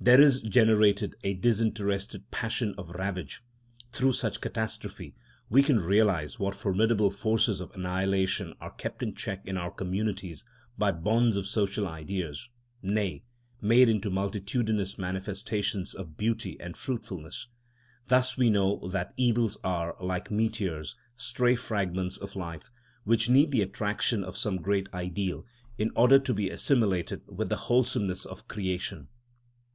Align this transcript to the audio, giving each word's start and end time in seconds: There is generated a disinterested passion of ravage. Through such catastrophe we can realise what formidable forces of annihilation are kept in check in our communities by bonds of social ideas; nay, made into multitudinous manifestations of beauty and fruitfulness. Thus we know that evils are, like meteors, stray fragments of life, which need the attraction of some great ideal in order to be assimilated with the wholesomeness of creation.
There 0.00 0.20
is 0.20 0.40
generated 0.40 1.16
a 1.22 1.34
disinterested 1.34 2.30
passion 2.30 2.74
of 2.78 2.90
ravage. 2.90 3.42
Through 3.92 4.12
such 4.14 4.40
catastrophe 4.40 5.14
we 5.50 5.62
can 5.62 5.80
realise 5.80 6.38
what 6.38 6.54
formidable 6.54 7.10
forces 7.10 7.60
of 7.60 7.72
annihilation 7.72 8.54
are 8.60 8.70
kept 8.70 9.02
in 9.02 9.14
check 9.14 9.46
in 9.46 9.56
our 9.58 9.70
communities 9.70 10.44
by 10.78 10.92
bonds 10.92 11.36
of 11.36 11.46
social 11.46 11.86
ideas; 11.86 12.48
nay, 12.82 13.24
made 13.60 13.88
into 13.88 14.08
multitudinous 14.08 14.96
manifestations 14.96 15.92
of 15.92 16.16
beauty 16.16 16.58
and 16.60 16.74
fruitfulness. 16.76 17.48
Thus 18.08 18.36
we 18.38 18.48
know 18.48 18.88
that 18.88 19.12
evils 19.18 19.58
are, 19.64 19.96
like 20.00 20.30
meteors, 20.30 20.96
stray 21.16 21.54
fragments 21.54 22.16
of 22.16 22.36
life, 22.36 22.70
which 23.04 23.28
need 23.28 23.50
the 23.50 23.62
attraction 23.62 24.24
of 24.24 24.38
some 24.38 24.58
great 24.62 24.88
ideal 24.94 25.44
in 25.76 25.90
order 25.96 26.18
to 26.18 26.32
be 26.32 26.48
assimilated 26.48 27.22
with 27.26 27.48
the 27.50 27.56
wholesomeness 27.66 28.24
of 28.24 28.46
creation. 28.48 29.08